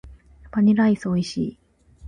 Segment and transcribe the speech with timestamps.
[0.49, 1.57] バニラアイス美味しい。